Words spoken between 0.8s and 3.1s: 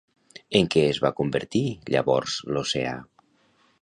es va convertir, llavors, l'oceà?